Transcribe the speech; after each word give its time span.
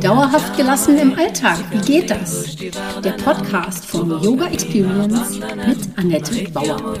Dauerhaft 0.00 0.56
gelassen 0.56 0.96
im 0.96 1.12
Alltag, 1.12 1.58
wie 1.70 1.80
geht 1.80 2.10
das? 2.10 2.56
Der 2.56 3.12
Podcast 3.22 3.84
von 3.84 4.08
Yoga 4.22 4.46
Experience 4.46 5.38
mit 5.38 5.98
Annette 5.98 6.50
Bauer. 6.52 6.94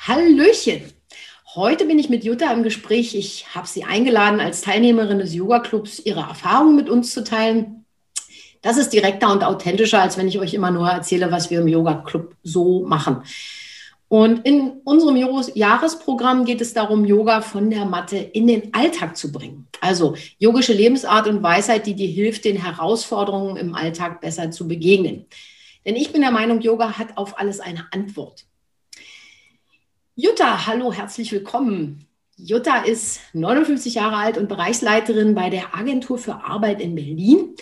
Hallöchen! 0.00 0.82
Heute 1.54 1.86
bin 1.86 2.00
ich 2.00 2.08
mit 2.08 2.24
Jutta 2.24 2.52
im 2.52 2.64
Gespräch. 2.64 3.14
Ich 3.14 3.54
habe 3.54 3.68
sie 3.68 3.84
eingeladen, 3.84 4.40
als 4.40 4.62
Teilnehmerin 4.62 5.20
des 5.20 5.34
Yoga-Clubs 5.34 6.00
ihre 6.00 6.22
Erfahrungen 6.22 6.74
mit 6.74 6.88
uns 6.88 7.12
zu 7.12 7.22
teilen. 7.22 7.77
Das 8.62 8.76
ist 8.76 8.92
direkter 8.92 9.32
und 9.32 9.44
authentischer, 9.44 10.02
als 10.02 10.16
wenn 10.18 10.28
ich 10.28 10.38
euch 10.38 10.54
immer 10.54 10.70
nur 10.70 10.88
erzähle, 10.88 11.30
was 11.30 11.50
wir 11.50 11.60
im 11.60 11.68
Yoga-Club 11.68 12.34
so 12.42 12.84
machen. 12.86 13.22
Und 14.08 14.46
in 14.46 14.80
unserem 14.84 15.16
Jahresprogramm 15.54 16.46
geht 16.46 16.62
es 16.62 16.72
darum, 16.72 17.04
Yoga 17.04 17.42
von 17.42 17.68
der 17.68 17.84
Matte 17.84 18.16
in 18.16 18.46
den 18.46 18.72
Alltag 18.72 19.18
zu 19.18 19.30
bringen. 19.30 19.68
Also 19.82 20.16
yogische 20.38 20.72
Lebensart 20.72 21.28
und 21.28 21.42
Weisheit, 21.42 21.86
die 21.86 21.94
dir 21.94 22.08
hilft, 22.08 22.46
den 22.46 22.56
Herausforderungen 22.56 23.56
im 23.58 23.74
Alltag 23.74 24.22
besser 24.22 24.50
zu 24.50 24.66
begegnen. 24.66 25.26
Denn 25.84 25.94
ich 25.94 26.10
bin 26.10 26.22
der 26.22 26.30
Meinung, 26.30 26.60
Yoga 26.62 26.98
hat 26.98 27.16
auf 27.16 27.38
alles 27.38 27.60
eine 27.60 27.86
Antwort. 27.92 28.46
Jutta, 30.16 30.66
hallo, 30.66 30.92
herzlich 30.92 31.30
willkommen. 31.30 32.06
Jutta 32.36 32.78
ist 32.78 33.20
59 33.34 33.94
Jahre 33.94 34.16
alt 34.16 34.38
und 34.38 34.48
Bereichsleiterin 34.48 35.34
bei 35.34 35.50
der 35.50 35.76
Agentur 35.76 36.18
für 36.18 36.34
Arbeit 36.44 36.80
in 36.80 36.94
Berlin. 36.94 37.54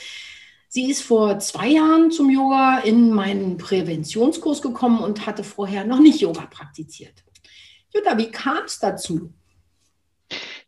Sie 0.76 0.90
ist 0.90 1.04
vor 1.04 1.38
zwei 1.38 1.68
Jahren 1.68 2.10
zum 2.10 2.28
Yoga 2.28 2.80
in 2.80 3.10
meinen 3.10 3.56
Präventionskurs 3.56 4.60
gekommen 4.60 4.98
und 4.98 5.26
hatte 5.26 5.42
vorher 5.42 5.86
noch 5.86 6.00
nicht 6.00 6.20
Yoga 6.20 6.42
praktiziert. 6.50 7.14
Jutta, 7.94 8.18
wie 8.18 8.30
kam 8.30 8.58
es 8.66 8.78
dazu? 8.78 9.32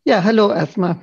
Ja, 0.05 0.25
hallo 0.25 0.51
erstmal. 0.51 1.01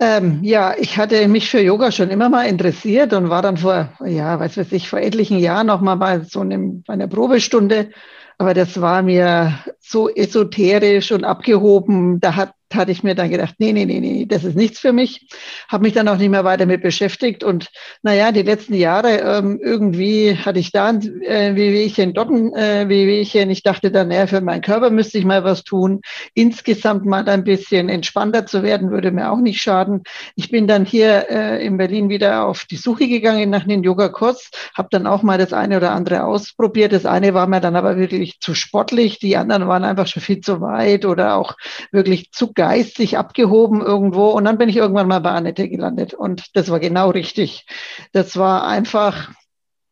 Ähm, 0.00 0.40
ja, 0.42 0.74
ich 0.76 0.98
hatte 0.98 1.28
mich 1.28 1.48
für 1.48 1.60
Yoga 1.60 1.92
schon 1.92 2.10
immer 2.10 2.28
mal 2.28 2.48
interessiert 2.48 3.12
und 3.12 3.30
war 3.30 3.42
dann 3.42 3.58
vor, 3.58 3.92
ja, 4.04 4.40
weiß 4.40 4.56
was 4.56 4.72
ich, 4.72 4.88
vor 4.88 4.98
etlichen 4.98 5.38
Jahren 5.38 5.68
noch 5.68 5.80
mal 5.80 5.94
bei 5.94 6.24
so 6.24 6.40
einem, 6.40 6.82
bei 6.82 6.94
einer 6.94 7.06
Probestunde. 7.06 7.90
Aber 8.38 8.54
das 8.54 8.80
war 8.80 9.02
mir 9.02 9.56
so 9.78 10.08
esoterisch 10.08 11.12
und 11.12 11.22
abgehoben. 11.22 12.18
Da 12.18 12.34
hat 12.34 12.54
hatte 12.74 12.92
ich 12.92 13.02
mir 13.02 13.14
dann 13.14 13.30
gedacht, 13.30 13.54
nee, 13.58 13.72
nee, 13.72 13.84
nee, 13.84 14.00
nee, 14.00 14.26
das 14.26 14.44
ist 14.44 14.56
nichts 14.56 14.78
für 14.78 14.92
mich. 14.92 15.26
Habe 15.68 15.84
mich 15.84 15.92
dann 15.92 16.08
auch 16.08 16.16
nicht 16.16 16.30
mehr 16.30 16.44
weiter 16.44 16.66
mit 16.66 16.82
beschäftigt. 16.82 17.44
Und 17.44 17.70
naja, 18.02 18.32
die 18.32 18.42
letzten 18.42 18.74
Jahre 18.74 19.20
ähm, 19.20 19.60
irgendwie 19.62 20.36
hatte 20.36 20.58
ich 20.58 20.72
da 20.72 20.86
ein 20.86 21.22
äh, 21.22 21.54
Wehwehchen, 21.54 22.14
dort 22.14 22.30
ein 22.30 22.54
äh, 22.54 22.88
Wehwehchen. 22.88 23.50
Ich 23.50 23.62
dachte 23.62 23.90
dann, 23.90 24.08
naja, 24.08 24.26
für 24.26 24.40
meinen 24.40 24.62
Körper 24.62 24.90
müsste 24.90 25.18
ich 25.18 25.24
mal 25.24 25.44
was 25.44 25.64
tun. 25.64 26.00
Insgesamt 26.34 27.04
mal 27.04 27.28
ein 27.28 27.44
bisschen 27.44 27.88
entspannter 27.88 28.46
zu 28.46 28.62
werden, 28.62 28.90
würde 28.90 29.10
mir 29.10 29.30
auch 29.30 29.40
nicht 29.40 29.60
schaden. 29.60 30.02
Ich 30.36 30.50
bin 30.50 30.66
dann 30.66 30.84
hier 30.84 31.30
äh, 31.30 31.64
in 31.64 31.76
Berlin 31.76 32.08
wieder 32.08 32.46
auf 32.46 32.64
die 32.64 32.76
Suche 32.76 33.08
gegangen 33.08 33.50
nach 33.50 33.64
einem 33.64 33.82
Yoga-Kurs, 33.82 34.50
habe 34.76 34.88
dann 34.90 35.06
auch 35.06 35.22
mal 35.22 35.38
das 35.38 35.52
eine 35.52 35.76
oder 35.76 35.92
andere 35.92 36.24
ausprobiert. 36.24 36.92
Das 36.92 37.06
eine 37.06 37.34
war 37.34 37.46
mir 37.46 37.60
dann 37.60 37.76
aber 37.76 37.96
wirklich 37.96 38.40
zu 38.40 38.54
sportlich, 38.54 39.18
die 39.18 39.36
anderen 39.36 39.68
waren 39.68 39.84
einfach 39.84 40.06
schon 40.06 40.22
viel 40.22 40.40
zu 40.40 40.60
weit 40.60 41.04
oder 41.04 41.36
auch 41.36 41.56
wirklich 41.90 42.32
zu 42.32 42.52
geistig 42.62 43.18
abgehoben 43.18 43.80
irgendwo. 43.80 44.28
Und 44.28 44.44
dann 44.44 44.56
bin 44.56 44.68
ich 44.68 44.76
irgendwann 44.76 45.08
mal 45.08 45.18
bei 45.18 45.32
Annette 45.32 45.68
gelandet. 45.68 46.14
Und 46.14 46.44
das 46.54 46.70
war 46.70 46.78
genau 46.78 47.10
richtig. 47.10 47.66
Das 48.12 48.36
war 48.36 48.64
einfach 48.68 49.32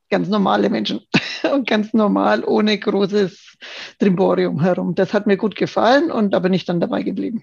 ganz 0.08 0.28
normale 0.28 0.70
Menschen 0.70 1.00
und 1.52 1.66
ganz 1.66 1.92
normal, 1.94 2.44
ohne 2.44 2.78
großes 2.78 3.56
Trimborium 3.98 4.60
herum. 4.60 4.94
Das 4.94 5.12
hat 5.12 5.26
mir 5.26 5.36
gut 5.36 5.56
gefallen 5.56 6.12
und 6.12 6.30
da 6.30 6.38
bin 6.38 6.54
ich 6.54 6.64
dann 6.64 6.78
dabei 6.78 7.02
geblieben. 7.02 7.42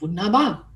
Wunderbar. 0.00 0.68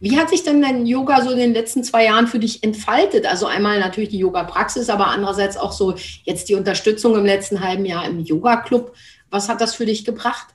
Wie 0.00 0.16
hat 0.18 0.30
sich 0.30 0.42
denn 0.42 0.62
dein 0.62 0.86
Yoga 0.86 1.20
so 1.20 1.32
in 1.32 1.38
den 1.38 1.52
letzten 1.52 1.84
zwei 1.84 2.06
Jahren 2.06 2.28
für 2.28 2.38
dich 2.38 2.64
entfaltet? 2.64 3.26
Also 3.26 3.44
einmal 3.44 3.78
natürlich 3.78 4.08
die 4.08 4.20
Yoga-Praxis, 4.20 4.88
aber 4.88 5.08
andererseits 5.08 5.58
auch 5.58 5.72
so 5.72 5.96
jetzt 6.24 6.48
die 6.48 6.54
Unterstützung 6.54 7.14
im 7.14 7.26
letzten 7.26 7.60
halben 7.60 7.84
Jahr 7.84 8.06
im 8.06 8.20
Yoga-Club. 8.20 8.94
Was 9.28 9.50
hat 9.50 9.60
das 9.60 9.74
für 9.74 9.84
dich 9.84 10.06
gebracht? 10.06 10.46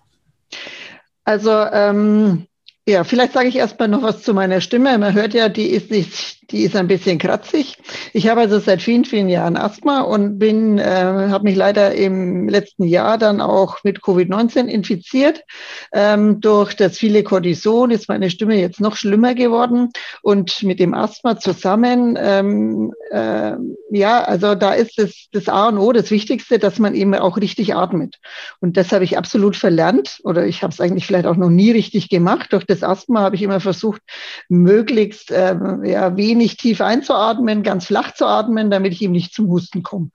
Also 1.27 1.51
ähm, 1.51 2.46
ja, 2.87 3.03
vielleicht 3.03 3.33
sage 3.33 3.49
ich 3.49 3.57
erstmal 3.57 3.89
noch 3.89 4.01
was 4.01 4.23
zu 4.23 4.33
meiner 4.33 4.61
Stimme. 4.61 4.97
Man 4.97 5.13
hört 5.13 5.33
ja, 5.33 5.49
die 5.49 5.67
ist 5.67 5.91
nicht 5.91 6.37
die 6.51 6.63
ist 6.63 6.75
ein 6.75 6.87
bisschen 6.87 7.17
kratzig. 7.17 7.77
Ich 8.13 8.29
habe 8.29 8.41
also 8.41 8.59
seit 8.59 8.81
vielen, 8.81 9.03
vielen 9.03 9.27
Jahren 9.27 9.57
Asthma 9.57 10.01
und 10.01 10.39
bin, 10.39 10.77
äh, 10.77 10.83
habe 11.29 11.43
mich 11.43 11.55
leider 11.55 11.93
im 11.93 12.47
letzten 12.47 12.83
Jahr 12.83 13.17
dann 13.17 13.41
auch 13.41 13.83
mit 13.83 13.99
Covid-19 13.99 14.67
infiziert. 14.67 15.43
Ähm, 15.91 16.39
durch 16.39 16.75
das 16.75 16.97
viele 16.97 17.23
Cortison 17.23 17.91
ist 17.91 18.07
meine 18.07 18.29
Stimme 18.29 18.59
jetzt 18.59 18.79
noch 18.79 18.95
schlimmer 18.95 19.35
geworden 19.35 19.89
und 20.21 20.63
mit 20.63 20.79
dem 20.79 20.93
Asthma 20.93 21.37
zusammen, 21.37 22.17
ähm, 22.19 22.93
äh, 23.11 23.53
ja, 23.91 24.23
also 24.23 24.55
da 24.55 24.73
ist 24.73 24.99
es 24.99 25.27
das 25.31 25.49
A 25.49 25.67
und 25.67 25.77
O, 25.77 25.91
das 25.91 26.11
Wichtigste, 26.11 26.59
dass 26.59 26.79
man 26.79 26.95
eben 26.95 27.13
auch 27.15 27.37
richtig 27.37 27.75
atmet. 27.75 28.15
Und 28.61 28.77
das 28.77 28.91
habe 28.91 29.03
ich 29.03 29.17
absolut 29.17 29.57
verlernt 29.57 30.19
oder 30.23 30.45
ich 30.45 30.63
habe 30.63 30.71
es 30.71 30.79
eigentlich 30.79 31.05
vielleicht 31.05 31.25
auch 31.25 31.35
noch 31.35 31.49
nie 31.49 31.71
richtig 31.71 32.09
gemacht. 32.09 32.53
Durch 32.53 32.65
das 32.65 32.76
Asthma 32.83 33.21
habe 33.21 33.35
ich 33.35 33.41
immer 33.41 33.59
versucht, 33.59 34.01
möglichst 34.49 35.31
äh, 35.31 35.55
ja, 35.83 36.15
wenig 36.17 36.57
tief 36.57 36.81
einzuatmen, 36.81 37.63
ganz 37.63 37.85
flach 37.85 38.13
zu 38.13 38.25
atmen, 38.25 38.69
damit 38.71 38.93
ich 38.93 39.01
eben 39.01 39.13
nicht 39.13 39.33
zum 39.33 39.47
Husten 39.49 39.83
komme. 39.83 40.09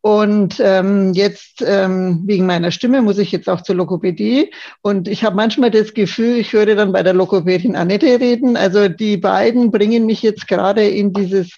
Und 0.00 0.60
ähm, 0.60 1.12
jetzt 1.14 1.62
ähm, 1.64 2.22
wegen 2.26 2.46
meiner 2.46 2.70
Stimme 2.70 3.02
muss 3.02 3.18
ich 3.18 3.32
jetzt 3.32 3.48
auch 3.48 3.60
zur 3.60 3.76
Lokopädie. 3.76 4.52
Und 4.82 5.08
ich 5.08 5.24
habe 5.24 5.36
manchmal 5.36 5.70
das 5.70 5.94
Gefühl, 5.94 6.36
ich 6.38 6.52
höre 6.52 6.74
dann 6.74 6.92
bei 6.92 7.02
der 7.02 7.14
Lokopädin 7.14 7.76
Annette 7.76 8.20
reden. 8.20 8.56
Also 8.56 8.88
die 8.88 9.16
beiden 9.16 9.70
bringen 9.70 10.06
mich 10.06 10.22
jetzt 10.22 10.48
gerade 10.48 10.86
in 10.86 11.12
dieses 11.12 11.50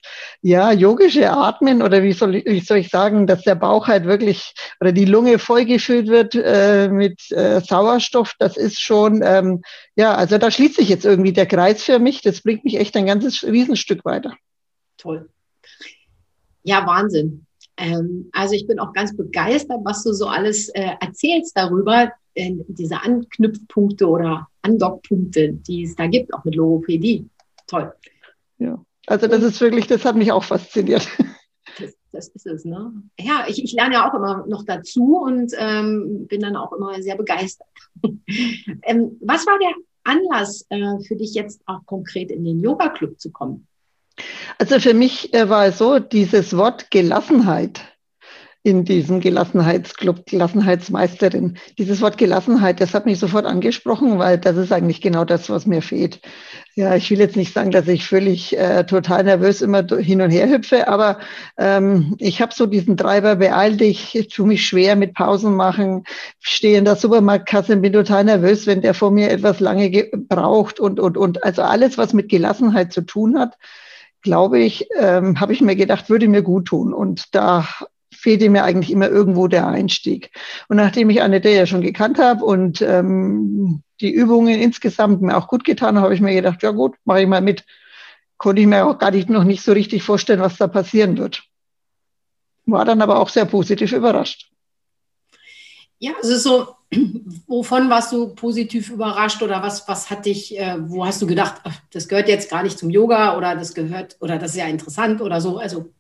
ja 0.42 0.72
yogische 0.72 1.30
Atmen 1.30 1.82
oder 1.82 2.02
wie 2.02 2.12
soll 2.12 2.36
ich, 2.36 2.44
wie 2.46 2.60
soll 2.60 2.78
ich 2.78 2.90
sagen, 2.90 3.26
dass 3.26 3.42
der 3.42 3.54
Bauch 3.54 3.88
halt 3.88 4.04
wirklich 4.04 4.54
oder 4.80 4.92
die 4.92 5.06
Lunge 5.06 5.38
vollgefüllt 5.38 6.08
wird 6.08 6.34
äh, 6.34 6.88
mit 6.88 7.30
äh, 7.32 7.60
Sauerstoff. 7.60 8.34
Das 8.38 8.56
ist 8.56 8.80
schon 8.80 9.22
ähm, 9.24 9.62
ja, 9.96 10.14
also 10.14 10.38
da 10.44 10.50
schließt 10.50 10.74
sich 10.74 10.90
jetzt 10.90 11.06
irgendwie 11.06 11.32
der 11.32 11.46
Kreis 11.46 11.82
für 11.82 11.98
mich. 11.98 12.20
Das 12.20 12.42
bringt 12.42 12.64
mich 12.64 12.76
echt 12.76 12.94
ein 12.98 13.06
ganzes 13.06 13.42
Riesenstück 13.44 14.04
weiter. 14.04 14.36
Toll. 14.98 15.30
Ja, 16.62 16.86
Wahnsinn. 16.86 17.46
Ähm, 17.78 18.28
also 18.32 18.54
ich 18.54 18.66
bin 18.66 18.78
auch 18.78 18.92
ganz 18.92 19.16
begeistert, 19.16 19.80
was 19.84 20.04
du 20.04 20.12
so 20.12 20.26
alles 20.26 20.68
äh, 20.68 20.96
erzählst 21.00 21.56
darüber, 21.56 22.12
äh, 22.34 22.52
diese 22.68 23.00
Anknüpfpunkte 23.00 24.06
oder 24.06 24.48
Andockpunkte, 24.60 25.54
die 25.54 25.84
es 25.84 25.96
da 25.96 26.08
gibt, 26.08 26.34
auch 26.34 26.44
mit 26.44 26.56
Logopädie. 26.56 27.26
Toll. 27.66 27.94
Ja, 28.58 28.84
also 29.06 29.26
das 29.26 29.42
ist 29.42 29.62
wirklich, 29.62 29.86
das 29.86 30.04
hat 30.04 30.14
mich 30.14 30.30
auch 30.30 30.44
fasziniert. 30.44 31.08
Das, 31.78 31.94
das 32.12 32.28
ist 32.28 32.46
es, 32.46 32.64
ne? 32.66 32.92
Ja, 33.18 33.46
ich, 33.48 33.64
ich 33.64 33.72
lerne 33.72 33.94
ja 33.94 34.10
auch 34.10 34.14
immer 34.14 34.46
noch 34.46 34.64
dazu 34.66 35.16
und 35.16 35.52
ähm, 35.56 36.26
bin 36.28 36.42
dann 36.42 36.56
auch 36.56 36.72
immer 36.74 37.02
sehr 37.02 37.16
begeistert. 37.16 37.66
ähm, 38.82 39.18
was 39.22 39.46
war 39.46 39.58
der 39.58 39.72
Anlass 40.04 40.66
äh, 40.68 41.00
für 41.06 41.16
dich 41.16 41.34
jetzt 41.34 41.62
auch 41.66 41.84
konkret 41.86 42.30
in 42.30 42.44
den 42.44 42.60
Yoga-Club 42.60 43.20
zu 43.20 43.30
kommen? 43.30 43.66
Also 44.58 44.78
für 44.78 44.94
mich 44.94 45.34
äh, 45.34 45.48
war 45.48 45.66
es 45.66 45.78
so, 45.78 45.98
dieses 45.98 46.56
Wort 46.56 46.90
Gelassenheit 46.90 47.80
in 48.66 48.86
diesem 48.86 49.20
Gelassenheitsclub, 49.20 50.24
Gelassenheitsmeisterin. 50.24 51.58
Dieses 51.78 52.00
Wort 52.00 52.16
Gelassenheit, 52.16 52.80
das 52.80 52.94
hat 52.94 53.04
mich 53.04 53.18
sofort 53.18 53.44
angesprochen, 53.44 54.18
weil 54.18 54.38
das 54.38 54.56
ist 54.56 54.72
eigentlich 54.72 55.02
genau 55.02 55.26
das, 55.26 55.50
was 55.50 55.66
mir 55.66 55.82
fehlt. 55.82 56.20
Ja, 56.74 56.96
ich 56.96 57.10
will 57.10 57.18
jetzt 57.18 57.36
nicht 57.36 57.52
sagen, 57.52 57.70
dass 57.70 57.86
ich 57.88 58.06
völlig 58.06 58.56
äh, 58.56 58.84
total 58.86 59.24
nervös 59.24 59.60
immer 59.60 59.84
hin 59.98 60.22
und 60.22 60.30
her 60.30 60.48
hüpfe, 60.48 60.88
aber 60.88 61.18
ähm, 61.58 62.16
ich 62.18 62.40
habe 62.40 62.54
so 62.54 62.64
diesen 62.64 62.96
Treiber, 62.96 63.36
beeil 63.36 63.76
dich, 63.76 64.16
ich 64.16 64.28
tue 64.28 64.46
mich 64.46 64.66
schwer 64.66 64.96
mit 64.96 65.12
Pausen 65.12 65.54
machen, 65.54 66.04
stehe 66.40 66.78
in 66.78 66.86
der 66.86 66.96
Supermarktkasse 66.96 67.74
und 67.74 67.82
bin 67.82 67.92
total 67.92 68.24
nervös, 68.24 68.66
wenn 68.66 68.80
der 68.80 68.94
vor 68.94 69.10
mir 69.10 69.30
etwas 69.30 69.60
lange 69.60 70.08
braucht 70.14 70.80
und, 70.80 70.98
und, 71.00 71.18
und. 71.18 71.44
Also 71.44 71.60
alles, 71.60 71.98
was 71.98 72.14
mit 72.14 72.30
Gelassenheit 72.30 72.94
zu 72.94 73.02
tun 73.02 73.38
hat, 73.38 73.58
glaube 74.22 74.58
ich, 74.58 74.88
ähm, 74.98 75.38
habe 75.38 75.52
ich 75.52 75.60
mir 75.60 75.76
gedacht, 75.76 76.08
würde 76.08 76.28
mir 76.28 76.42
gut 76.42 76.68
tun. 76.68 76.94
Und 76.94 77.34
da 77.34 77.66
fehlte 78.24 78.48
mir 78.48 78.64
eigentlich 78.64 78.90
immer 78.90 79.10
irgendwo 79.10 79.48
der 79.48 79.66
Einstieg. 79.68 80.30
Und 80.68 80.78
nachdem 80.78 81.10
ich 81.10 81.20
Annette 81.20 81.50
ja 81.50 81.66
schon 81.66 81.82
gekannt 81.82 82.18
habe 82.18 82.42
und 82.42 82.80
ähm, 82.80 83.82
die 84.00 84.10
Übungen 84.10 84.58
insgesamt 84.58 85.20
mir 85.20 85.36
auch 85.36 85.46
gut 85.46 85.62
getan 85.62 85.96
habe, 85.96 86.04
habe 86.04 86.14
ich 86.14 86.22
mir 86.22 86.32
gedacht, 86.32 86.62
ja 86.62 86.70
gut, 86.70 86.96
mache 87.04 87.20
ich 87.20 87.28
mal 87.28 87.42
mit. 87.42 87.66
Konnte 88.38 88.62
ich 88.62 88.66
mir 88.66 88.86
auch 88.86 88.98
gar 88.98 89.10
nicht 89.10 89.28
noch 89.28 89.44
nicht 89.44 89.62
so 89.62 89.72
richtig 89.72 90.02
vorstellen, 90.02 90.40
was 90.40 90.56
da 90.56 90.68
passieren 90.68 91.18
wird. 91.18 91.42
War 92.64 92.86
dann 92.86 93.02
aber 93.02 93.20
auch 93.20 93.28
sehr 93.28 93.44
positiv 93.44 93.92
überrascht. 93.92 94.50
Ja, 95.98 96.12
also 96.22 96.38
so, 96.38 96.68
wovon 97.46 97.90
warst 97.90 98.10
du 98.12 98.34
positiv 98.34 98.88
überrascht 98.88 99.42
oder 99.42 99.62
was, 99.62 99.86
was 99.86 100.08
hat 100.08 100.24
dich, 100.24 100.58
äh, 100.58 100.76
wo 100.80 101.04
hast 101.04 101.20
du 101.20 101.26
gedacht, 101.26 101.60
ach, 101.64 101.76
das 101.92 102.08
gehört 102.08 102.28
jetzt 102.28 102.50
gar 102.50 102.62
nicht 102.62 102.78
zum 102.78 102.88
Yoga 102.88 103.36
oder 103.36 103.54
das 103.54 103.74
gehört 103.74 104.16
oder 104.20 104.38
das 104.38 104.52
ist 104.52 104.56
ja 104.56 104.66
interessant 104.66 105.20
oder 105.20 105.42
so? 105.42 105.58
Also 105.58 105.90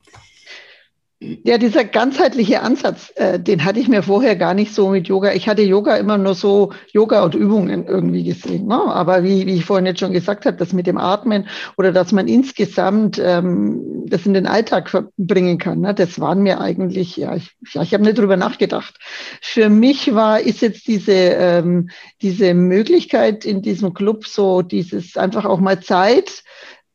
Ja, 1.20 1.58
dieser 1.58 1.84
ganzheitliche 1.84 2.60
Ansatz, 2.60 3.12
äh, 3.14 3.38
den 3.38 3.64
hatte 3.64 3.78
ich 3.78 3.88
mir 3.88 4.02
vorher 4.02 4.36
gar 4.36 4.52
nicht 4.52 4.74
so 4.74 4.90
mit 4.90 5.08
Yoga. 5.08 5.32
Ich 5.32 5.48
hatte 5.48 5.62
Yoga 5.62 5.96
immer 5.96 6.18
nur 6.18 6.34
so 6.34 6.72
Yoga 6.92 7.22
und 7.24 7.34
Übungen 7.34 7.86
irgendwie 7.86 8.24
gesehen. 8.24 8.66
Ne? 8.66 8.74
Aber 8.74 9.22
wie, 9.22 9.46
wie 9.46 9.54
ich 9.54 9.64
vorhin 9.64 9.86
jetzt 9.86 10.00
schon 10.00 10.12
gesagt 10.12 10.44
habe, 10.44 10.56
das 10.56 10.72
mit 10.72 10.86
dem 10.86 10.98
Atmen 10.98 11.48
oder 11.78 11.92
dass 11.92 12.12
man 12.12 12.28
insgesamt 12.28 13.20
ähm, 13.22 14.04
das 14.06 14.26
in 14.26 14.34
den 14.34 14.46
Alltag 14.46 14.90
bringen 15.16 15.58
kann, 15.58 15.80
ne? 15.80 15.94
das 15.94 16.20
waren 16.20 16.42
mir 16.42 16.60
eigentlich, 16.60 17.16
ja, 17.16 17.34
ich, 17.36 17.56
ja, 17.72 17.82
ich 17.82 17.94
habe 17.94 18.04
nicht 18.04 18.18
drüber 18.18 18.36
nachgedacht. 18.36 18.96
Für 19.40 19.70
mich 19.70 20.14
war, 20.14 20.40
ist 20.40 20.60
jetzt 20.60 20.86
diese, 20.88 21.12
ähm, 21.12 21.90
diese 22.22 22.54
Möglichkeit 22.54 23.44
in 23.44 23.62
diesem 23.62 23.94
Club 23.94 24.26
so, 24.26 24.62
dieses 24.62 25.16
einfach 25.16 25.44
auch 25.44 25.60
mal 25.60 25.80
Zeit 25.80 26.42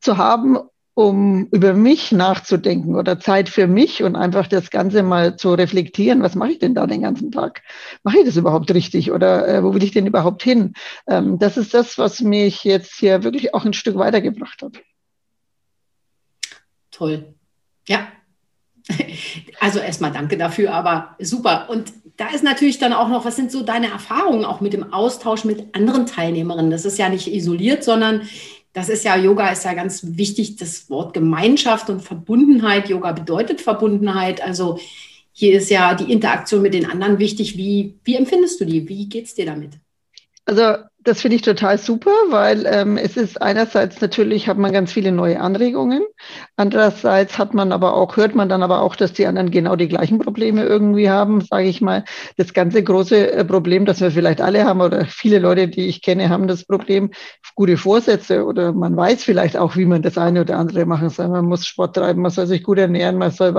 zu 0.00 0.18
haben, 0.18 0.58
um 0.94 1.46
über 1.52 1.72
mich 1.72 2.12
nachzudenken 2.12 2.96
oder 2.96 3.18
Zeit 3.20 3.48
für 3.48 3.66
mich 3.66 4.02
und 4.02 4.16
einfach 4.16 4.46
das 4.46 4.70
Ganze 4.70 5.02
mal 5.02 5.36
zu 5.36 5.54
reflektieren. 5.54 6.22
Was 6.22 6.34
mache 6.34 6.52
ich 6.52 6.58
denn 6.58 6.74
da 6.74 6.86
den 6.86 7.02
ganzen 7.02 7.30
Tag? 7.30 7.62
Mache 8.02 8.18
ich 8.18 8.24
das 8.26 8.36
überhaupt 8.36 8.72
richtig 8.74 9.12
oder 9.12 9.48
äh, 9.48 9.62
wo 9.62 9.74
will 9.74 9.82
ich 9.82 9.92
denn 9.92 10.06
überhaupt 10.06 10.42
hin? 10.42 10.74
Ähm, 11.06 11.38
das 11.38 11.56
ist 11.56 11.74
das, 11.74 11.96
was 11.98 12.20
mich 12.20 12.64
jetzt 12.64 12.98
hier 12.98 13.22
wirklich 13.22 13.54
auch 13.54 13.64
ein 13.64 13.72
Stück 13.72 13.96
weitergebracht 13.96 14.62
hat. 14.62 14.82
Toll. 16.90 17.34
Ja. 17.88 18.08
Also 19.60 19.78
erstmal 19.78 20.10
danke 20.10 20.36
dafür, 20.36 20.72
aber 20.72 21.16
super. 21.18 21.68
Und 21.70 21.92
da 22.16 22.28
ist 22.28 22.42
natürlich 22.42 22.78
dann 22.78 22.92
auch 22.92 23.08
noch, 23.08 23.24
was 23.24 23.36
sind 23.36 23.52
so 23.52 23.62
deine 23.62 23.90
Erfahrungen 23.90 24.44
auch 24.44 24.60
mit 24.60 24.72
dem 24.72 24.92
Austausch 24.92 25.44
mit 25.44 25.74
anderen 25.74 26.06
Teilnehmerinnen? 26.06 26.70
Das 26.70 26.84
ist 26.84 26.98
ja 26.98 27.08
nicht 27.08 27.32
isoliert, 27.32 27.84
sondern 27.84 28.22
das 28.72 28.88
ist 28.88 29.04
ja, 29.04 29.16
Yoga 29.16 29.48
ist 29.50 29.64
ja 29.64 29.74
ganz 29.74 30.02
wichtig, 30.04 30.56
das 30.56 30.88
Wort 30.90 31.14
Gemeinschaft 31.14 31.90
und 31.90 32.00
Verbundenheit. 32.02 32.88
Yoga 32.88 33.12
bedeutet 33.12 33.60
Verbundenheit. 33.60 34.42
Also 34.42 34.78
hier 35.32 35.58
ist 35.58 35.70
ja 35.70 35.94
die 35.94 36.12
Interaktion 36.12 36.62
mit 36.62 36.74
den 36.74 36.86
anderen 36.86 37.18
wichtig. 37.18 37.56
Wie, 37.56 37.98
wie 38.04 38.14
empfindest 38.14 38.60
du 38.60 38.64
die? 38.64 38.88
Wie 38.88 39.08
geht 39.08 39.26
es 39.26 39.34
dir 39.34 39.46
damit? 39.46 39.72
Also 40.44 40.84
das 41.02 41.22
finde 41.22 41.36
ich 41.36 41.42
total 41.42 41.78
super, 41.78 42.10
weil 42.28 42.66
ähm, 42.66 42.98
es 42.98 43.16
ist 43.16 43.40
einerseits 43.40 44.00
natürlich 44.00 44.48
hat 44.48 44.58
man 44.58 44.72
ganz 44.72 44.92
viele 44.92 45.12
neue 45.12 45.40
Anregungen, 45.40 46.02
andererseits 46.56 47.38
hat 47.38 47.54
man 47.54 47.72
aber 47.72 47.94
auch 47.94 48.16
hört 48.16 48.34
man 48.34 48.50
dann 48.50 48.62
aber 48.62 48.82
auch, 48.82 48.96
dass 48.96 49.14
die 49.14 49.26
anderen 49.26 49.50
genau 49.50 49.76
die 49.76 49.88
gleichen 49.88 50.18
Probleme 50.18 50.64
irgendwie 50.64 51.08
haben, 51.08 51.40
sage 51.40 51.68
ich 51.68 51.80
mal. 51.80 52.04
Das 52.36 52.52
ganze 52.52 52.82
große 52.82 53.32
äh, 53.32 53.44
Problem, 53.44 53.86
das 53.86 54.00
wir 54.00 54.10
vielleicht 54.10 54.42
alle 54.42 54.64
haben 54.64 54.82
oder 54.82 55.06
viele 55.06 55.38
Leute, 55.38 55.68
die 55.68 55.86
ich 55.86 56.02
kenne, 56.02 56.28
haben 56.28 56.46
das 56.48 56.64
Problem 56.64 57.10
gute 57.54 57.78
Vorsätze 57.78 58.44
oder 58.44 58.72
man 58.72 58.96
weiß 58.96 59.24
vielleicht 59.24 59.56
auch, 59.56 59.76
wie 59.76 59.86
man 59.86 60.02
das 60.02 60.18
eine 60.18 60.42
oder 60.42 60.58
andere 60.58 60.84
machen 60.84 61.08
soll. 61.08 61.28
Man 61.28 61.46
muss 61.46 61.66
Sport 61.66 61.96
treiben, 61.96 62.20
man 62.20 62.30
soll 62.30 62.46
sich 62.46 62.62
gut 62.62 62.78
ernähren, 62.78 63.16
man 63.16 63.30
soll 63.30 63.52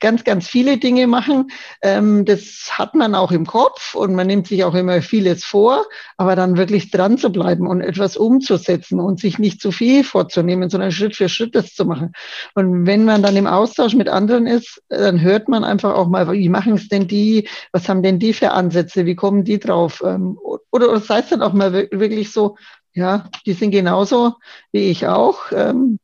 ganz 0.00 0.24
ganz 0.24 0.48
viele 0.48 0.78
Dinge 0.78 1.06
machen. 1.06 1.50
Ähm, 1.82 2.24
das 2.24 2.70
hat 2.72 2.94
man 2.94 3.14
auch 3.14 3.30
im 3.30 3.44
Kopf 3.46 3.94
und 3.94 4.14
man 4.14 4.26
nimmt 4.26 4.46
sich 4.46 4.64
auch 4.64 4.74
immer 4.74 5.02
vieles 5.02 5.44
vor 5.44 5.84
aber 6.16 6.36
dann 6.36 6.56
wirklich 6.56 6.90
dran 6.90 7.18
zu 7.18 7.30
bleiben 7.30 7.66
und 7.66 7.80
etwas 7.80 8.16
umzusetzen 8.16 9.00
und 9.00 9.20
sich 9.20 9.38
nicht 9.38 9.60
zu 9.60 9.72
viel 9.72 10.04
vorzunehmen, 10.04 10.70
sondern 10.70 10.92
Schritt 10.92 11.16
für 11.16 11.28
Schritt 11.28 11.54
das 11.54 11.74
zu 11.74 11.84
machen. 11.84 12.12
Und 12.54 12.86
wenn 12.86 13.04
man 13.04 13.22
dann 13.22 13.36
im 13.36 13.46
Austausch 13.46 13.94
mit 13.94 14.08
anderen 14.08 14.46
ist, 14.46 14.82
dann 14.88 15.20
hört 15.20 15.48
man 15.48 15.64
einfach 15.64 15.94
auch 15.94 16.08
mal, 16.08 16.30
wie 16.32 16.48
machen 16.48 16.74
es 16.74 16.88
denn 16.88 17.08
die, 17.08 17.48
was 17.72 17.88
haben 17.88 18.02
denn 18.02 18.18
die 18.18 18.32
für 18.32 18.52
Ansätze, 18.52 19.06
wie 19.06 19.16
kommen 19.16 19.44
die 19.44 19.58
drauf? 19.58 20.02
Ähm, 20.04 20.38
oder, 20.70 20.90
oder 20.90 21.00
sei 21.00 21.20
es 21.20 21.28
dann 21.30 21.42
auch 21.42 21.52
mal 21.52 21.72
wirklich 21.72 22.32
so, 22.32 22.56
ja, 22.92 23.28
die 23.44 23.54
sind 23.54 23.72
genauso 23.72 24.34
wie 24.72 24.90
ich 24.90 25.06
auch, 25.06 25.52
ähm, 25.52 25.98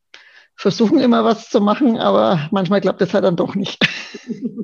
versuchen 0.57 0.99
immer 0.99 1.25
was 1.25 1.49
zu 1.49 1.61
machen, 1.61 1.97
aber 1.99 2.49
manchmal 2.51 2.81
klappt 2.81 3.01
es 3.01 3.15
halt 3.15 3.25
dann 3.25 3.37
doch 3.37 3.55
nicht. 3.55 3.79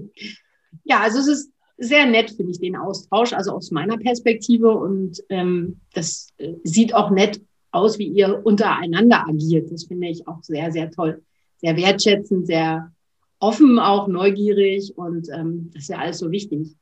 Ja, 0.89 1.01
also 1.01 1.19
es 1.19 1.27
ist 1.27 1.53
sehr 1.79 2.07
nett, 2.07 2.31
finde 2.31 2.53
ich, 2.53 2.61
den 2.61 2.77
Austausch, 2.77 3.33
also 3.33 3.53
aus 3.53 3.71
meiner 3.71 3.99
Perspektive. 3.99 4.71
Und 4.71 5.23
ähm, 5.29 5.81
das 5.95 6.29
äh, 6.39 6.55
sieht 6.65 6.95
auch 6.95 7.11
nett 7.11 7.41
aus, 7.71 7.99
wie 7.99 8.09
ihr 8.09 8.41
untereinander 8.45 9.27
agiert. 9.29 9.71
Das 9.71 9.85
finde 9.85 10.09
ich 10.09 10.27
auch 10.27 10.43
sehr, 10.43 10.73
sehr 10.73 10.91
toll. 10.91 11.23
Sehr 11.59 11.77
wertschätzend, 11.77 12.47
sehr 12.47 12.93
offen, 13.39 13.79
auch 13.79 14.09
neugierig 14.09 14.97
und 14.97 15.29
ähm, 15.33 15.71
das 15.75 15.85
ist 15.85 15.89
ja 15.89 15.99
alles 15.99 16.19
so 16.19 16.31
wichtig. 16.31 16.75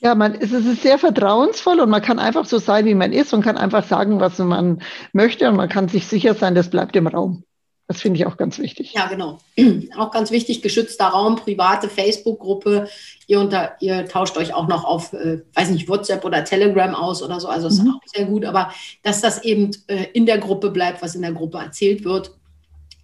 Ja, 0.00 0.14
man, 0.14 0.34
es 0.34 0.52
ist 0.52 0.82
sehr 0.82 0.98
vertrauensvoll 0.98 1.80
und 1.80 1.90
man 1.90 2.00
kann 2.00 2.18
einfach 2.18 2.46
so 2.46 2.58
sein, 2.58 2.86
wie 2.86 2.94
man 2.94 3.12
ist 3.12 3.34
und 3.34 3.42
kann 3.42 3.56
einfach 3.56 3.84
sagen, 3.84 4.18
was 4.18 4.38
man 4.38 4.80
möchte 5.12 5.48
und 5.48 5.56
man 5.56 5.68
kann 5.68 5.88
sich 5.88 6.06
sicher 6.06 6.34
sein, 6.34 6.54
das 6.54 6.70
bleibt 6.70 6.96
im 6.96 7.06
Raum. 7.06 7.44
Das 7.90 8.02
finde 8.02 8.20
ich 8.20 8.26
auch 8.26 8.36
ganz 8.36 8.60
wichtig. 8.60 8.92
Ja, 8.92 9.08
genau. 9.08 9.40
Auch 9.98 10.12
ganz 10.12 10.30
wichtig, 10.30 10.62
geschützter 10.62 11.06
Raum, 11.06 11.34
private 11.34 11.88
Facebook-Gruppe. 11.88 12.88
Ihr, 13.26 13.40
unter, 13.40 13.72
ihr 13.80 14.06
tauscht 14.06 14.36
euch 14.36 14.54
auch 14.54 14.68
noch 14.68 14.84
auf, 14.84 15.12
äh, 15.12 15.42
weiß 15.54 15.70
nicht, 15.70 15.88
WhatsApp 15.88 16.24
oder 16.24 16.44
Telegram 16.44 16.94
aus 16.94 17.20
oder 17.20 17.40
so. 17.40 17.48
Also 17.48 17.66
das 17.66 17.78
mhm. 17.78 17.88
ist 17.88 17.92
auch 17.92 18.00
sehr 18.14 18.26
gut. 18.26 18.44
Aber 18.44 18.72
dass 19.02 19.20
das 19.20 19.42
eben 19.42 19.72
äh, 19.88 20.06
in 20.12 20.24
der 20.24 20.38
Gruppe 20.38 20.70
bleibt, 20.70 21.02
was 21.02 21.16
in 21.16 21.22
der 21.22 21.32
Gruppe 21.32 21.58
erzählt 21.58 22.04
wird, 22.04 22.30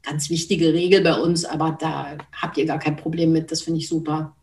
ganz 0.05 0.31
wichtige 0.31 0.73
Regel 0.73 1.01
bei 1.01 1.15
uns. 1.15 1.45
Aber 1.45 1.77
da 1.81 2.17
habt 2.41 2.57
ihr 2.57 2.65
gar 2.65 2.79
kein 2.79 2.95
Problem 2.95 3.33
mit. 3.33 3.51
Das 3.51 3.63
finde 3.63 3.81
ich 3.81 3.89
super. 3.89 4.37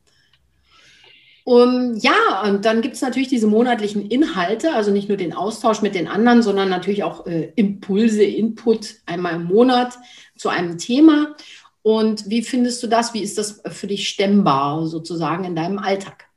Um, 1.45 1.95
ja, 1.97 2.43
und 2.45 2.63
dann 2.63 2.81
gibt 2.81 2.95
es 2.95 3.01
natürlich 3.01 3.27
diese 3.27 3.47
monatlichen 3.47 4.07
Inhalte, 4.07 4.73
also 4.73 4.91
nicht 4.91 5.09
nur 5.09 5.17
den 5.17 5.33
Austausch 5.33 5.81
mit 5.81 5.93
den 5.93 6.07
anderen, 6.07 6.41
sondern 6.41 6.69
natürlich 6.69 7.03
auch 7.03 7.25
äh, 7.25 7.51
Impulse, 7.55 8.23
Input 8.23 8.95
einmal 9.05 9.35
im 9.35 9.43
Monat 9.43 9.97
zu 10.37 10.47
einem 10.47 10.77
Thema. 10.77 11.35
Und 11.81 12.29
wie 12.29 12.43
findest 12.43 12.81
du 12.81 12.87
das? 12.87 13.13
Wie 13.13 13.21
ist 13.21 13.37
das 13.37 13.61
für 13.65 13.87
dich 13.87 14.07
stemmbar 14.07 14.87
sozusagen 14.87 15.43
in 15.43 15.55
deinem 15.55 15.79
Alltag? 15.79 16.29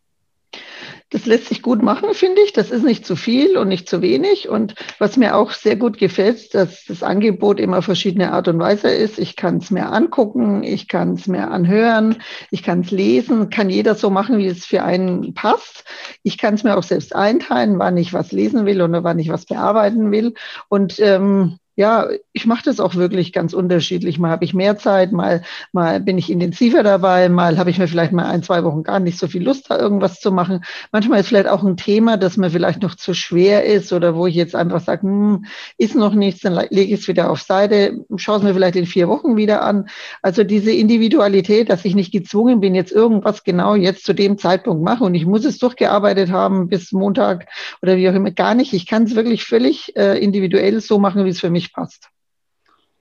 Das 1.10 1.24
lässt 1.24 1.46
sich 1.46 1.62
gut 1.62 1.82
machen, 1.82 2.14
finde 2.14 2.42
ich. 2.42 2.52
Das 2.52 2.70
ist 2.70 2.82
nicht 2.82 3.06
zu 3.06 3.14
viel 3.14 3.56
und 3.56 3.68
nicht 3.68 3.88
zu 3.88 4.02
wenig. 4.02 4.48
Und 4.48 4.74
was 4.98 5.16
mir 5.16 5.36
auch 5.36 5.52
sehr 5.52 5.76
gut 5.76 5.98
gefällt, 5.98 6.52
dass 6.54 6.84
das 6.84 7.04
Angebot 7.04 7.60
immer 7.60 7.80
verschiedene 7.80 8.32
Art 8.32 8.48
und 8.48 8.58
Weise 8.58 8.88
ist. 8.88 9.18
Ich 9.18 9.36
kann 9.36 9.58
es 9.58 9.70
mir 9.70 9.92
angucken, 9.92 10.64
ich 10.64 10.88
kann 10.88 11.14
es 11.14 11.28
mir 11.28 11.50
anhören, 11.50 12.16
ich 12.50 12.64
kann 12.64 12.80
es 12.80 12.90
lesen, 12.90 13.50
kann 13.50 13.70
jeder 13.70 13.94
so 13.94 14.10
machen, 14.10 14.38
wie 14.38 14.46
es 14.46 14.66
für 14.66 14.82
einen 14.82 15.32
passt. 15.32 15.84
Ich 16.24 16.38
kann 16.38 16.54
es 16.54 16.64
mir 16.64 16.76
auch 16.76 16.82
selbst 16.82 17.14
einteilen, 17.14 17.78
wann 17.78 17.96
ich 17.96 18.12
was 18.12 18.32
lesen 18.32 18.66
will 18.66 18.82
oder 18.82 19.04
wann 19.04 19.20
ich 19.20 19.28
was 19.28 19.46
bearbeiten 19.46 20.10
will. 20.10 20.34
Und 20.68 20.98
ähm, 20.98 21.58
ja, 21.76 22.08
ich 22.32 22.46
mache 22.46 22.64
das 22.64 22.80
auch 22.80 22.94
wirklich 22.94 23.34
ganz 23.34 23.52
unterschiedlich. 23.52 24.18
Mal 24.18 24.30
habe 24.30 24.46
ich 24.46 24.54
mehr 24.54 24.78
Zeit, 24.78 25.12
mal, 25.12 25.42
mal 25.72 26.00
bin 26.00 26.16
ich 26.16 26.30
intensiver 26.30 26.82
dabei, 26.82 27.28
mal 27.28 27.58
habe 27.58 27.68
ich 27.68 27.78
mir 27.78 27.86
vielleicht 27.86 28.12
mal 28.12 28.24
ein, 28.24 28.42
zwei 28.42 28.64
Wochen 28.64 28.82
gar 28.82 28.98
nicht 28.98 29.18
so 29.18 29.28
viel 29.28 29.44
Lust, 29.44 29.70
da 29.70 29.78
irgendwas 29.78 30.18
zu 30.18 30.32
machen. 30.32 30.64
Manchmal 30.90 31.20
ist 31.20 31.28
vielleicht 31.28 31.48
auch 31.48 31.62
ein 31.62 31.76
Thema, 31.76 32.16
das 32.16 32.38
mir 32.38 32.50
vielleicht 32.50 32.80
noch 32.82 32.94
zu 32.94 33.12
schwer 33.12 33.64
ist 33.64 33.92
oder 33.92 34.16
wo 34.16 34.26
ich 34.26 34.34
jetzt 34.34 34.54
einfach 34.54 34.80
sage, 34.80 35.02
hm, 35.02 35.44
ist 35.76 35.94
noch 35.94 36.14
nichts, 36.14 36.40
dann 36.40 36.54
lege 36.54 36.94
ich 36.94 37.00
es 37.00 37.08
wieder 37.08 37.30
auf 37.30 37.42
Seite, 37.42 38.04
schaue 38.16 38.38
es 38.38 38.42
mir 38.42 38.54
vielleicht 38.54 38.76
in 38.76 38.86
vier 38.86 39.08
Wochen 39.08 39.36
wieder 39.36 39.62
an. 39.62 39.88
Also 40.22 40.44
diese 40.44 40.72
Individualität, 40.72 41.68
dass 41.68 41.84
ich 41.84 41.94
nicht 41.94 42.10
gezwungen 42.10 42.60
bin, 42.60 42.74
jetzt 42.74 42.92
irgendwas 42.92 43.44
genau 43.44 43.74
jetzt 43.74 44.06
zu 44.06 44.14
dem 44.14 44.38
Zeitpunkt 44.38 44.82
mache 44.82 45.04
und 45.04 45.14
ich 45.14 45.26
muss 45.26 45.44
es 45.44 45.58
durchgearbeitet 45.58 46.30
haben 46.30 46.68
bis 46.68 46.92
Montag 46.92 47.48
oder 47.82 47.98
wie 47.98 48.08
auch 48.08 48.14
immer, 48.14 48.30
gar 48.30 48.54
nicht. 48.54 48.72
Ich 48.72 48.86
kann 48.86 49.02
es 49.02 49.14
wirklich 49.14 49.44
völlig 49.44 49.94
äh, 49.94 50.18
individuell 50.18 50.80
so 50.80 50.98
machen, 50.98 51.26
wie 51.26 51.30
es 51.30 51.40
für 51.40 51.50
mich 51.50 51.65
nicht 51.66 51.74
passt. 51.74 52.10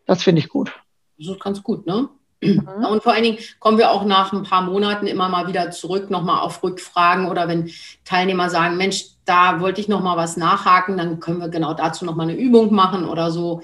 Das 0.06 0.24
finde 0.24 0.40
ich 0.40 0.50
gut. 0.50 0.72
Das 1.18 1.28
ist 1.28 1.40
ganz 1.40 1.64
gut, 1.64 1.86
ne? 1.86 2.10
Mhm. 2.42 2.68
Und 2.92 3.04
vor 3.04 3.14
allen 3.14 3.24
Dingen 3.24 3.38
kommen 3.60 3.78
wir 3.78 3.92
auch 3.92 4.06
nach 4.06 4.34
ein 4.34 4.44
paar 4.44 4.62
Monaten 4.62 5.08
immer 5.08 5.30
mal 5.30 5.48
wieder 5.48 5.72
zurück, 5.72 6.10
nochmal 6.10 6.42
auf 6.42 6.62
Rückfragen 6.64 7.28
oder 7.28 7.48
wenn 7.48 7.72
Teilnehmer 8.04 8.50
sagen, 8.50 8.78
Mensch, 8.78 9.06
da 9.24 9.62
wollte 9.62 9.82
ich 9.82 9.88
nochmal 9.88 10.18
was 10.18 10.38
nachhaken, 10.38 10.98
dann 10.98 11.20
können 11.20 11.40
wir 11.40 11.50
genau 11.50 11.74
dazu 11.74 12.06
nochmal 12.06 12.30
eine 12.30 12.38
Übung 12.38 12.74
machen 12.74 13.06
oder 13.06 13.32
so. 13.32 13.62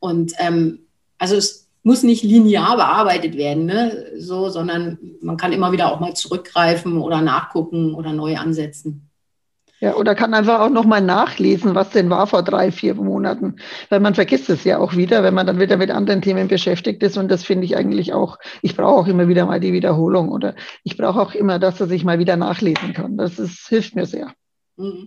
Und 0.00 0.32
ähm, 0.38 0.80
also 1.18 1.36
es 1.36 1.68
muss 1.82 2.02
nicht 2.02 2.24
linear 2.24 2.76
bearbeitet 2.76 3.36
werden, 3.36 3.66
ne? 3.66 4.06
so, 4.16 4.48
sondern 4.48 4.98
man 5.20 5.36
kann 5.36 5.52
immer 5.52 5.70
wieder 5.70 5.92
auch 5.92 6.00
mal 6.00 6.14
zurückgreifen 6.14 6.98
oder 6.98 7.20
nachgucken 7.20 7.94
oder 7.94 8.12
neu 8.12 8.36
ansetzen. 8.36 9.10
Ja, 9.84 9.96
oder 9.96 10.14
kann 10.14 10.32
einfach 10.32 10.60
auch 10.60 10.70
nochmal 10.70 11.02
nachlesen, 11.02 11.74
was 11.74 11.90
denn 11.90 12.08
war 12.08 12.26
vor 12.26 12.42
drei, 12.42 12.72
vier 12.72 12.94
Monaten. 12.94 13.56
Weil 13.90 14.00
man 14.00 14.14
vergisst 14.14 14.48
es 14.48 14.64
ja 14.64 14.78
auch 14.78 14.96
wieder, 14.96 15.22
wenn 15.22 15.34
man 15.34 15.46
dann 15.46 15.60
wieder 15.60 15.76
mit 15.76 15.90
anderen 15.90 16.22
Themen 16.22 16.48
beschäftigt 16.48 17.02
ist. 17.02 17.18
Und 17.18 17.28
das 17.28 17.44
finde 17.44 17.66
ich 17.66 17.76
eigentlich 17.76 18.14
auch, 18.14 18.38
ich 18.62 18.76
brauche 18.76 19.02
auch 19.02 19.06
immer 19.06 19.28
wieder 19.28 19.44
mal 19.44 19.60
die 19.60 19.74
Wiederholung 19.74 20.30
oder 20.30 20.54
ich 20.84 20.96
brauche 20.96 21.20
auch 21.20 21.34
immer 21.34 21.58
das, 21.58 21.76
dass 21.76 21.90
ich 21.90 22.02
mal 22.02 22.18
wieder 22.18 22.36
nachlesen 22.36 22.94
kann. 22.94 23.18
Das 23.18 23.38
ist, 23.38 23.68
hilft 23.68 23.94
mir 23.94 24.06
sehr. 24.06 24.32
Mhm. 24.78 25.06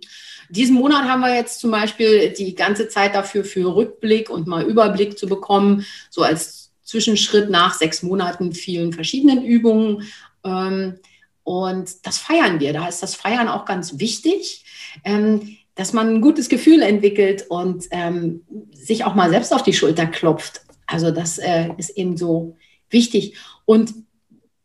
Diesen 0.49 0.75
Monat 0.75 1.05
haben 1.05 1.21
wir 1.21 1.33
jetzt 1.33 1.59
zum 1.59 1.71
Beispiel 1.71 2.31
die 2.37 2.53
ganze 2.53 2.87
Zeit 2.87 3.15
dafür 3.15 3.45
für 3.45 3.75
Rückblick 3.75 4.29
und 4.29 4.45
mal 4.45 4.63
Überblick 4.63 5.17
zu 5.17 5.25
bekommen, 5.25 5.87
so 6.11 6.21
als 6.21 6.71
Zwischenschritt 6.83 7.49
nach 7.49 7.73
sechs 7.73 8.03
Monaten 8.03 8.53
vielen 8.53 8.93
verschiedenen 8.93 9.43
Übungen. 9.43 10.03
Ähm, 10.43 10.99
und 11.41 12.05
das 12.05 12.19
feiern 12.19 12.59
wir. 12.59 12.73
Da 12.73 12.87
ist 12.87 13.01
das 13.01 13.15
Feiern 13.15 13.47
auch 13.47 13.65
ganz 13.65 13.97
wichtig, 13.97 14.65
ähm, 15.03 15.57
dass 15.75 15.93
man 15.93 16.09
ein 16.09 16.21
gutes 16.21 16.49
Gefühl 16.49 16.81
entwickelt 16.81 17.45
und 17.49 17.85
ähm, 17.91 18.41
sich 18.73 19.05
auch 19.05 19.15
mal 19.15 19.29
selbst 19.29 19.53
auf 19.53 19.63
die 19.63 19.73
Schulter 19.73 20.07
klopft. 20.07 20.61
Also 20.87 21.11
das 21.11 21.37
äh, 21.37 21.69
ist 21.77 21.91
eben 21.91 22.17
so 22.17 22.55
wichtig. 22.89 23.37
Und 23.65 23.93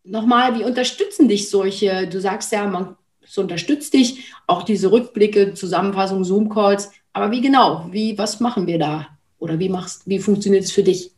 nochmal, 0.04 0.58
wie 0.58 0.64
unterstützen 0.64 1.28
dich 1.28 1.50
solche, 1.50 2.06
du 2.06 2.20
sagst 2.20 2.50
ja, 2.52 2.66
man 2.66 2.96
so 3.24 3.40
unterstützt 3.42 3.94
dich, 3.94 4.32
auch 4.46 4.62
diese 4.62 4.90
Rückblicke, 4.90 5.54
Zusammenfassung, 5.54 6.24
Zoom-Calls. 6.24 6.90
Aber 7.12 7.30
wie 7.30 7.40
genau? 7.40 7.86
Wie, 7.90 8.16
was 8.18 8.40
machen 8.40 8.66
wir 8.66 8.78
da? 8.78 9.08
Oder 9.38 9.58
wie 9.58 9.68
machst, 9.68 10.08
wie 10.08 10.18
funktioniert 10.18 10.64
es 10.64 10.72
für 10.72 10.82
dich? 10.82 11.12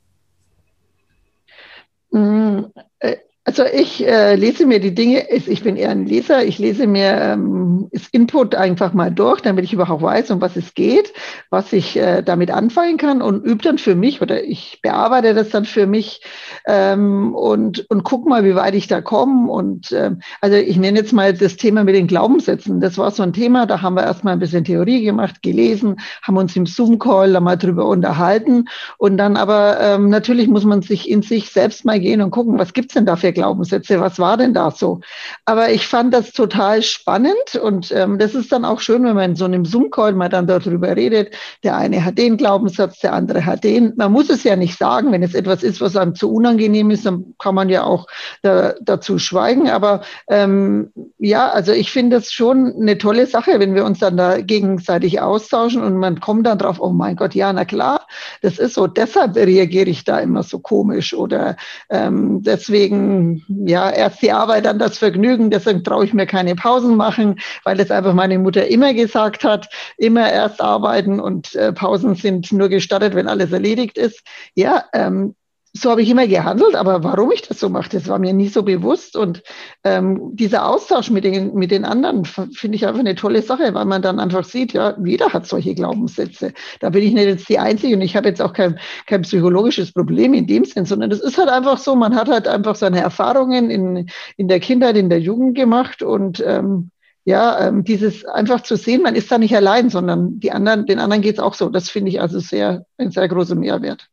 Also 3.47 3.65
ich 3.67 4.07
äh, 4.07 4.37
lese 4.37 4.65
mir 4.65 4.81
die 4.81 4.95
Dinge, 4.95 5.31
ich 5.31 5.63
bin 5.63 5.77
eher 5.77 5.91
ein 5.91 6.07
Leser, 6.07 6.47
ich 6.47 6.59
lese 6.59 6.87
mir 6.87 7.13
ähm, 7.21 7.89
das 7.93 8.09
Input 8.09 8.55
einfach 8.55 8.95
mal 8.95 9.11
durch, 9.11 9.43
damit 9.43 9.67
ich 9.67 9.75
überhaupt 9.75 10.01
weiß, 10.01 10.31
um 10.31 10.41
was 10.41 10.57
es 10.57 10.73
geht, 10.73 11.13
was 11.51 11.75
ich 11.75 11.95
äh, 11.99 12.23
damit 12.23 12.51
anfangen 12.51 12.97
kann 12.97 13.21
und 13.21 13.45
übe 13.45 13.63
dann 13.63 13.77
für 13.77 13.97
mich 13.97 14.23
oder 14.23 14.43
ich 14.43 14.81
bearbeite 14.81 15.35
das 15.35 15.51
dann 15.51 15.67
für 15.67 15.87
mich 15.87 16.23
ähm, 16.67 17.35
und, 17.35 17.85
und 17.91 18.03
guck 18.03 18.27
mal, 18.27 18.47
wie 18.47 18.55
weit 18.55 18.75
ich 18.75 18.87
da 18.87 19.03
komme. 19.03 19.51
Und 19.51 19.93
ähm, 19.93 20.21
also 20.41 20.57
ich 20.57 20.79
nenne 20.79 21.01
jetzt 21.01 21.13
mal 21.13 21.35
das 21.35 21.57
Thema 21.57 21.85
mit 21.85 21.97
den 21.97 22.07
Glaubenssätzen. 22.07 22.81
Das 22.81 22.97
war 22.97 23.11
so 23.11 23.23
ein 23.23 23.35
Thema, 23.35 23.67
da 23.67 23.83
haben 23.83 23.97
wir 23.97 24.05
erstmal 24.05 24.33
ein 24.33 24.41
bisschen 24.41 24.65
Theorie 24.65 25.05
gemacht, 25.05 25.43
gelesen, 25.43 25.97
haben 26.23 26.39
uns 26.39 26.57
im 26.57 26.65
Zoom-Call 26.65 27.35
da 27.35 27.41
mal 27.41 27.57
drüber 27.57 27.87
unterhalten 27.89 28.65
und 28.97 29.19
dann 29.19 29.37
aber 29.37 29.79
ähm, 29.81 30.09
natürlich 30.09 30.49
muss 30.49 30.65
man 30.65 30.81
sich 30.81 31.11
in 31.11 31.21
sich 31.21 31.51
selbst 31.51 31.85
mal 31.85 32.01
gehen 32.01 32.23
und 32.23 32.31
gucken, 32.31 32.59
was 32.59 32.73
gibt's 32.73 32.95
denn 32.95 33.05
da 33.05 33.17
für 33.17 33.34
Glaubenssätze, 33.35 34.01
was 34.01 34.19
war 34.19 34.39
denn 34.39 34.55
da 34.55 34.71
so? 34.71 35.01
Aber 35.45 35.71
ich 35.71 35.87
fand 35.87 36.15
das 36.15 36.33
total 36.33 36.83
spannend 36.83 37.57
und 37.63 37.93
ähm, 37.93 38.19
das 38.19 38.35
ist 38.35 38.51
dann 38.53 38.65
auch 38.65 38.81
schön, 38.81 39.05
wenn 39.05 39.15
man 39.15 39.33
in 39.33 39.37
so 39.37 39.45
einem 39.45 39.67
Zoom-Call 39.67 40.15
mal 40.15 40.29
dann 40.31 40.47
darüber 40.47 40.97
redet. 40.97 41.35
Der 41.63 41.77
eine 41.77 42.05
hat 42.05 42.17
den 42.17 42.37
Glaubenssatz, 42.37 43.01
der 43.01 43.13
andere 43.13 43.45
hat 43.45 43.65
den. 43.65 43.93
Man 43.97 44.13
muss 44.13 44.31
es 44.31 44.45
ja 44.45 44.57
nicht 44.57 44.79
sagen, 44.79 45.13
wenn 45.13 45.23
es 45.23 45.35
etwas 45.35 45.63
ist, 45.63 45.81
was 45.81 45.97
einem 45.97 46.15
zu 46.15 46.33
unangenehm 46.33 46.91
ist, 46.91 47.05
dann 47.05 47.35
kann 47.39 47.55
man 47.55 47.69
ja 47.69 47.85
auch 47.85 48.07
da, 48.43 48.75
dazu 48.81 49.19
schweigen. 49.19 49.69
Aber 49.69 50.03
ähm, 50.29 50.93
ja, 51.19 51.51
also 51.51 51.73
ich 51.73 51.91
finde 51.91 52.17
es 52.17 52.33
schon 52.33 52.75
eine 52.81 52.97
tolle 52.99 53.27
Sache, 53.27 53.59
wenn 53.59 53.75
wir 53.75 53.85
uns 53.85 53.99
dann 53.99 54.17
da 54.17 54.41
gegenseitig 54.41 55.21
austauschen 55.21 55.83
und 55.83 55.97
man 55.97 56.21
kommt 56.21 56.47
dann 56.47 56.59
drauf, 56.59 56.79
oh 56.81 56.91
mein 56.91 57.17
Gott, 57.17 57.35
ja, 57.35 57.53
na 57.53 57.65
klar, 57.65 58.07
das 58.43 58.59
ist 58.59 58.75
so. 58.75 58.87
Deshalb 58.87 59.37
reagiere 59.37 59.91
ich 59.91 60.05
da 60.05 60.19
immer 60.21 60.43
so 60.43 60.59
komisch 60.59 61.15
oder 61.15 61.57
ähm, 61.91 62.43
deswegen 62.43 63.24
ja, 63.49 63.91
erst 63.91 64.23
die 64.23 64.33
Arbeit, 64.33 64.65
dann 64.67 64.79
das 64.79 64.99
Vergnügen. 64.99 65.51
Deswegen 65.51 65.85
traue 65.85 66.05
ich 66.05 66.15
mir 66.15 66.27
keine 66.27 66.55
Pausen 66.55 66.97
machen, 66.97 67.41
weil 67.65 67.77
das 67.77 67.91
einfach 67.91 68.15
meine 68.15 68.39
Mutter 68.39 68.67
immer 68.67 68.95
gesagt 68.95 69.45
hat. 69.45 69.69
Immer 69.97 70.31
erst 70.31 70.61
arbeiten 70.61 71.21
und 71.21 71.55
äh, 71.55 71.73
Pausen 71.73 72.15
sind 72.15 72.53
nur 72.53 72.69
gestattet, 72.69 73.15
wenn 73.15 73.29
alles 73.29 73.53
erledigt 73.53 73.99
ist. 73.99 74.23
Ja, 74.55 74.85
ähm, 74.93 75.35
so 75.77 75.91
habe 75.91 76.03
ich 76.03 76.09
immer 76.11 76.29
gehandelt, 76.29 76.77
aber 76.77 77.03
warum 77.03 77.33
ich 77.33 77.43
das 77.43 77.59
so 77.59 77.69
mache, 77.69 77.91
das 77.91 78.07
war 78.07 78.21
mir 78.21 78.33
nie 78.33 78.47
so 78.47 78.63
bewusst. 78.63 79.17
Und 79.17 79.43
ähm, 79.83 80.31
dieser 80.33 80.69
Austausch 80.69 81.11
mit 81.11 81.25
den, 81.25 81.53
mit 81.55 81.73
den 81.73 81.85
anderen 81.85 82.25
finde 82.25 82.77
ich 82.77 82.87
einfach 82.87 83.01
eine 83.01 83.17
tolle 83.17 83.43
Sache, 83.43 83.75
weil 83.75 83.85
man 83.85 84.01
dann 84.01 84.21
einfach 84.21 84.45
sieht, 84.45 84.73
ja, 84.73 84.97
jeder 85.05 85.33
hat 85.33 85.49
solche 85.49 85.75
Glaubenssätze. 85.75 86.53
Da 86.79 86.91
bin 86.91 87.03
ich 87.03 87.13
nicht 87.13 87.27
jetzt 87.27 87.49
die 87.49 87.59
Einzige 87.59 87.97
und 87.97 88.03
ich 88.03 88.15
habe 88.15 88.29
jetzt 88.29 88.41
auch 88.41 88.53
kein, 88.53 88.79
kein 89.07 89.23
psychologisches 89.23 89.93
Problem 89.93 90.33
in 90.33 90.47
dem 90.47 90.65
Sinn, 90.65 90.85
sondern 90.85 91.11
das 91.11 91.19
ist 91.19 91.39
halt 91.39 91.49
einfach 91.49 91.79
so, 91.79 91.97
man 91.97 92.15
hat 92.15 92.29
halt 92.29 92.47
einfach 92.47 92.77
seine 92.77 93.01
Erfahrungen 93.01 93.69
in, 93.69 94.09
in 94.37 94.47
der 94.47 94.61
Kindheit, 94.61 94.97
in 94.97 95.11
der 95.11 95.21
Jugend 95.21 95.57
gemacht 95.57 96.05
und 96.05 96.43
ähm, 96.47 96.91
ja, 97.25 97.67
ähm, 97.67 97.83
dieses 97.83 98.25
einfach 98.27 98.63
zu 98.63 98.77
sehen, 98.77 99.03
man 99.03 99.17
ist 99.17 99.33
da 99.33 99.39
nicht 99.39 99.57
allein, 99.57 99.91
sondern 99.91 100.39
die 100.39 100.53
anderen, 100.53 100.87
den 100.87 101.01
anderen 101.01 101.23
geht 101.23 101.35
es 101.35 101.41
auch 101.41 101.55
so. 101.55 101.69
Das 101.69 101.91
finde 101.91 102.11
ich 102.11 102.21
also 102.21 102.39
sehr, 102.39 102.87
ein 102.99 103.11
sehr 103.11 103.27
großer 103.29 103.55
Mehrwert. 103.55 104.09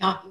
Ja, 0.00 0.22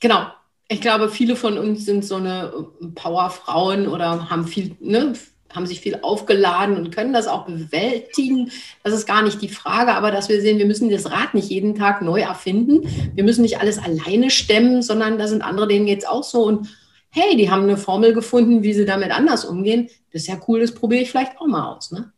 genau. 0.00 0.26
Ich 0.68 0.80
glaube, 0.80 1.08
viele 1.08 1.36
von 1.36 1.58
uns 1.58 1.84
sind 1.84 2.04
so 2.04 2.16
eine 2.16 2.52
Powerfrauen 2.94 3.88
oder 3.88 4.30
haben 4.30 4.46
viel, 4.46 4.76
ne, 4.80 5.12
haben 5.54 5.66
sich 5.66 5.80
viel 5.80 5.98
aufgeladen 6.02 6.76
und 6.76 6.94
können 6.94 7.12
das 7.12 7.26
auch 7.26 7.46
bewältigen. 7.46 8.50
Das 8.82 8.94
ist 8.94 9.06
gar 9.06 9.22
nicht 9.22 9.42
die 9.42 9.48
Frage, 9.48 9.92
aber 9.92 10.10
dass 10.10 10.28
wir 10.28 10.40
sehen, 10.40 10.58
wir 10.58 10.66
müssen 10.66 10.88
das 10.88 11.10
Rad 11.10 11.34
nicht 11.34 11.50
jeden 11.50 11.74
Tag 11.74 12.02
neu 12.02 12.20
erfinden. 12.20 12.88
Wir 13.14 13.24
müssen 13.24 13.42
nicht 13.42 13.60
alles 13.60 13.78
alleine 13.78 14.30
stemmen, 14.30 14.82
sondern 14.82 15.18
da 15.18 15.26
sind 15.26 15.42
andere, 15.42 15.68
denen 15.68 15.86
geht 15.86 16.00
es 16.00 16.08
auch 16.08 16.24
so. 16.24 16.44
Und 16.44 16.68
hey, 17.10 17.36
die 17.36 17.50
haben 17.50 17.64
eine 17.64 17.76
Formel 17.76 18.14
gefunden, 18.14 18.62
wie 18.62 18.72
sie 18.72 18.86
damit 18.86 19.10
anders 19.10 19.44
umgehen. 19.44 19.88
Das 20.12 20.22
ist 20.22 20.28
ja 20.28 20.40
cool, 20.48 20.60
das 20.60 20.72
probiere 20.72 21.02
ich 21.02 21.10
vielleicht 21.10 21.38
auch 21.38 21.46
mal 21.46 21.74
aus. 21.74 21.92
Ne? 21.92 22.12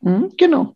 Mhm, 0.00 0.32
genau. 0.36 0.74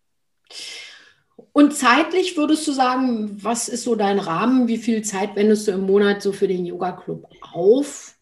Und 1.53 1.75
zeitlich 1.75 2.37
würdest 2.37 2.67
du 2.69 2.73
sagen, 2.73 3.37
was 3.43 3.69
ist 3.69 3.85
so 3.85 3.95
dein 3.97 4.19
Rahmen? 4.19 4.69
Wie 4.69 4.79
viel 4.79 5.03
Zeit 5.03 5.35
wendest 5.37 5.67
du 5.67 5.73
im 5.73 5.87
Monat 5.87 6.23
so 6.23 6.33
für 6.33 6.47
den 6.47 6.65
Yoga-Club 6.65 7.27
auf? 7.53 8.15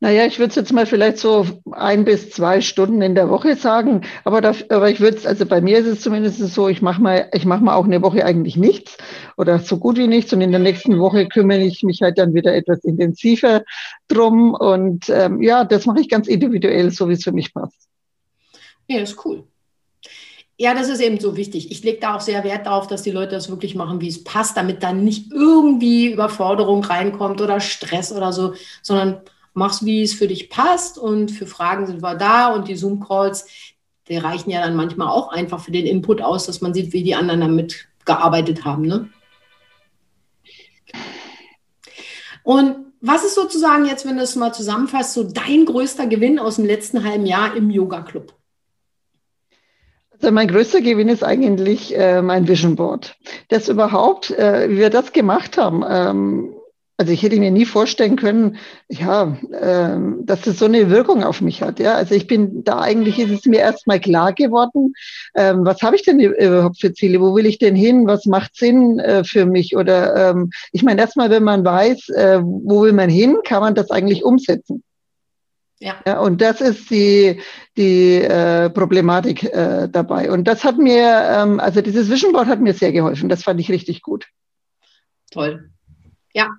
Naja, 0.00 0.24
ich 0.24 0.38
würde 0.38 0.50
es 0.50 0.54
jetzt 0.54 0.72
mal 0.72 0.86
vielleicht 0.86 1.18
so 1.18 1.44
ein 1.72 2.04
bis 2.04 2.30
zwei 2.30 2.62
Stunden 2.62 3.02
in 3.02 3.14
der 3.14 3.28
Woche 3.28 3.54
sagen, 3.54 4.02
aber, 4.24 4.40
da, 4.40 4.54
aber 4.70 4.88
ich 4.88 5.00
würde 5.00 5.18
es, 5.18 5.26
also 5.26 5.44
bei 5.44 5.60
mir 5.60 5.78
ist 5.78 5.86
es 5.86 6.00
zumindest 6.00 6.38
so, 6.38 6.68
ich 6.68 6.80
mache 6.80 7.02
mal, 7.02 7.28
ich 7.34 7.44
mache 7.44 7.62
mal 7.62 7.74
auch 7.74 7.84
eine 7.84 8.00
Woche 8.00 8.24
eigentlich 8.24 8.56
nichts 8.56 8.96
oder 9.36 9.58
so 9.58 9.76
gut 9.76 9.98
wie 9.98 10.06
nichts 10.06 10.32
und 10.32 10.40
in 10.40 10.52
der 10.52 10.60
nächsten 10.60 10.98
Woche 10.98 11.26
kümmere 11.26 11.60
ich 11.60 11.82
mich 11.82 12.00
halt 12.00 12.16
dann 12.16 12.32
wieder 12.32 12.54
etwas 12.54 12.82
intensiver 12.84 13.62
drum 14.08 14.54
und 14.54 15.10
ähm, 15.10 15.42
ja, 15.42 15.64
das 15.64 15.84
mache 15.84 16.00
ich 16.00 16.08
ganz 16.08 16.28
individuell, 16.28 16.90
so 16.90 17.08
wie 17.10 17.14
es 17.14 17.24
für 17.24 17.32
mich 17.32 17.52
passt. 17.52 17.88
Ja, 18.86 19.00
ist 19.00 19.22
cool. 19.26 19.44
Ja, 20.60 20.74
das 20.74 20.88
ist 20.88 21.00
eben 21.00 21.20
so 21.20 21.36
wichtig. 21.36 21.70
Ich 21.70 21.84
lege 21.84 22.00
da 22.00 22.16
auch 22.16 22.20
sehr 22.20 22.42
Wert 22.42 22.66
darauf, 22.66 22.88
dass 22.88 23.02
die 23.02 23.12
Leute 23.12 23.36
das 23.36 23.48
wirklich 23.48 23.76
machen, 23.76 24.00
wie 24.00 24.08
es 24.08 24.24
passt, 24.24 24.56
damit 24.56 24.82
dann 24.82 25.04
nicht 25.04 25.30
irgendwie 25.30 26.10
Überforderung 26.12 26.82
reinkommt 26.82 27.40
oder 27.40 27.60
Stress 27.60 28.10
oder 28.10 28.32
so, 28.32 28.54
sondern 28.82 29.20
mach's, 29.54 29.84
wie 29.84 30.02
es 30.02 30.14
für 30.14 30.26
dich 30.26 30.50
passt 30.50 30.98
und 30.98 31.30
für 31.30 31.46
Fragen 31.46 31.86
sind 31.86 32.02
wir 32.02 32.16
da 32.16 32.52
und 32.52 32.66
die 32.66 32.74
Zoom-Calls, 32.74 33.46
die 34.08 34.16
reichen 34.16 34.50
ja 34.50 34.60
dann 34.60 34.74
manchmal 34.74 35.06
auch 35.06 35.28
einfach 35.30 35.60
für 35.60 35.70
den 35.70 35.86
Input 35.86 36.20
aus, 36.20 36.46
dass 36.46 36.60
man 36.60 36.74
sieht, 36.74 36.92
wie 36.92 37.04
die 37.04 37.14
anderen 37.14 37.40
damit 37.40 37.86
gearbeitet 38.04 38.64
haben. 38.64 38.82
Ne? 38.82 39.10
Und 42.42 42.76
was 43.00 43.24
ist 43.24 43.36
sozusagen 43.36 43.84
jetzt, 43.84 44.04
wenn 44.04 44.16
du 44.16 44.24
es 44.24 44.34
mal 44.34 44.52
zusammenfasst, 44.52 45.14
so 45.14 45.22
dein 45.22 45.66
größter 45.66 46.08
Gewinn 46.08 46.40
aus 46.40 46.56
dem 46.56 46.64
letzten 46.64 47.04
halben 47.04 47.26
Jahr 47.26 47.54
im 47.54 47.70
Yoga-Club? 47.70 48.37
Also 50.20 50.32
mein 50.32 50.48
größter 50.48 50.80
Gewinn 50.80 51.08
ist 51.08 51.22
eigentlich 51.22 51.96
äh, 51.96 52.22
mein 52.22 52.48
Vision 52.48 52.74
Board. 52.74 53.16
Das 53.48 53.68
überhaupt, 53.68 54.30
äh, 54.30 54.68
wie 54.68 54.78
wir 54.78 54.90
das 54.90 55.12
gemacht 55.12 55.56
haben, 55.56 55.84
ähm, 55.88 56.54
also 57.00 57.12
ich 57.12 57.22
hätte 57.22 57.38
mir 57.38 57.52
nie 57.52 57.64
vorstellen 57.64 58.16
können, 58.16 58.56
ja, 58.88 59.38
ähm, 59.60 60.26
dass 60.26 60.40
das 60.40 60.58
so 60.58 60.64
eine 60.64 60.90
Wirkung 60.90 61.22
auf 61.22 61.40
mich 61.40 61.62
hat. 61.62 61.78
Ja, 61.78 61.94
also 61.94 62.16
ich 62.16 62.26
bin 62.26 62.64
da 62.64 62.80
eigentlich 62.80 63.20
ist 63.20 63.30
es 63.30 63.46
mir 63.46 63.60
erstmal 63.60 64.00
klar 64.00 64.32
geworden, 64.32 64.94
ähm, 65.36 65.64
was 65.64 65.80
habe 65.82 65.94
ich 65.94 66.02
denn 66.02 66.18
überhaupt 66.18 66.80
für 66.80 66.92
Ziele? 66.92 67.20
Wo 67.20 67.36
will 67.36 67.46
ich 67.46 67.58
denn 67.58 67.76
hin? 67.76 68.08
Was 68.08 68.26
macht 68.26 68.56
Sinn 68.56 68.98
äh, 68.98 69.22
für 69.22 69.46
mich? 69.46 69.76
Oder 69.76 70.30
ähm, 70.30 70.50
ich 70.72 70.82
meine, 70.82 71.00
erstmal, 71.00 71.30
wenn 71.30 71.44
man 71.44 71.64
weiß, 71.64 72.08
äh, 72.08 72.40
wo 72.42 72.82
will 72.82 72.92
man 72.92 73.08
hin, 73.08 73.36
kann 73.44 73.60
man 73.60 73.76
das 73.76 73.92
eigentlich 73.92 74.24
umsetzen. 74.24 74.82
Ja. 75.80 75.96
ja. 76.06 76.20
Und 76.20 76.40
das 76.40 76.60
ist 76.60 76.90
die, 76.90 77.40
die 77.76 78.16
äh, 78.16 78.70
Problematik 78.70 79.44
äh, 79.44 79.88
dabei. 79.88 80.30
Und 80.30 80.44
das 80.44 80.64
hat 80.64 80.78
mir, 80.78 81.04
ähm, 81.04 81.60
also 81.60 81.80
dieses 81.80 82.10
Vision 82.10 82.32
Board 82.32 82.48
hat 82.48 82.60
mir 82.60 82.74
sehr 82.74 82.92
geholfen. 82.92 83.28
Das 83.28 83.44
fand 83.44 83.60
ich 83.60 83.70
richtig 83.70 84.02
gut. 84.02 84.26
Toll. 85.30 85.70
Ja, 86.34 86.50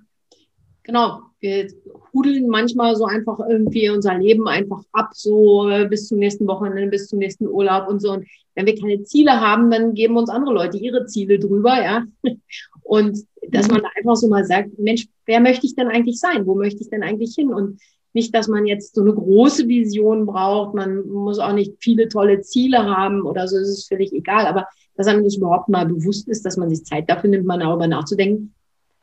genau. 0.82 1.20
Wir 1.40 1.68
hudeln 2.12 2.48
manchmal 2.48 2.96
so 2.96 3.06
einfach 3.06 3.38
irgendwie 3.40 3.88
unser 3.88 4.14
Leben 4.18 4.46
einfach 4.46 4.82
ab, 4.92 5.10
so 5.14 5.68
äh, 5.68 5.86
bis 5.88 6.08
zum 6.08 6.18
nächsten 6.18 6.46
Wochenende, 6.46 6.90
bis 6.90 7.08
zum 7.08 7.18
nächsten 7.18 7.46
Urlaub 7.46 7.88
und 7.88 8.00
so. 8.00 8.12
Und 8.12 8.26
wenn 8.54 8.66
wir 8.66 8.78
keine 8.78 9.02
Ziele 9.04 9.40
haben, 9.40 9.70
dann 9.70 9.94
geben 9.94 10.16
uns 10.16 10.28
andere 10.28 10.54
Leute 10.54 10.76
ihre 10.76 11.06
Ziele 11.06 11.38
drüber, 11.38 11.82
ja. 11.82 12.04
Und 12.82 13.24
dass 13.48 13.68
mhm. 13.68 13.74
man 13.74 13.82
da 13.82 13.88
einfach 13.96 14.16
so 14.16 14.28
mal 14.28 14.44
sagt, 14.44 14.78
Mensch, 14.78 15.06
wer 15.24 15.40
möchte 15.40 15.66
ich 15.66 15.74
denn 15.74 15.88
eigentlich 15.88 16.18
sein? 16.18 16.46
Wo 16.46 16.54
möchte 16.54 16.82
ich 16.82 16.90
denn 16.90 17.02
eigentlich 17.02 17.34
hin? 17.34 17.52
Und 17.52 17.80
nicht, 18.12 18.34
dass 18.34 18.48
man 18.48 18.66
jetzt 18.66 18.94
so 18.94 19.02
eine 19.02 19.14
große 19.14 19.68
Vision 19.68 20.26
braucht. 20.26 20.74
Man 20.74 21.08
muss 21.08 21.38
auch 21.38 21.52
nicht 21.52 21.74
viele 21.78 22.08
tolle 22.08 22.40
Ziele 22.40 22.78
haben 22.78 23.22
oder 23.22 23.46
so, 23.46 23.56
ist 23.56 23.68
es 23.68 23.86
völlig 23.86 24.12
egal. 24.12 24.46
Aber 24.46 24.66
dass 24.96 25.06
einem 25.06 25.24
das 25.24 25.36
überhaupt 25.36 25.68
mal 25.68 25.86
bewusst 25.86 26.28
ist, 26.28 26.44
dass 26.44 26.56
man 26.56 26.68
sich 26.68 26.84
Zeit 26.84 27.08
dafür 27.08 27.30
nimmt, 27.30 27.46
mal 27.46 27.58
darüber 27.58 27.86
nachzudenken, 27.86 28.52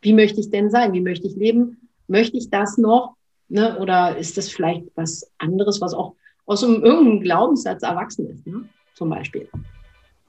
wie 0.01 0.13
möchte 0.13 0.39
ich 0.39 0.49
denn 0.49 0.69
sein? 0.69 0.93
Wie 0.93 1.01
möchte 1.01 1.27
ich 1.27 1.35
leben? 1.35 1.89
Möchte 2.07 2.37
ich 2.37 2.49
das 2.49 2.77
noch? 2.77 3.15
Ne? 3.49 3.79
Oder 3.79 4.17
ist 4.17 4.37
das 4.37 4.49
vielleicht 4.49 4.85
was 4.95 5.29
anderes, 5.37 5.81
was 5.81 5.93
auch 5.93 6.15
aus 6.45 6.63
einem 6.63 6.83
irgendeinem 6.83 7.21
Glaubenssatz 7.21 7.83
erwachsen 7.83 8.29
ist, 8.29 8.45
ne? 8.45 8.67
zum 8.93 9.09
Beispiel? 9.09 9.49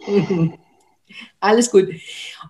Alles 1.40 1.70
gut. 1.70 1.88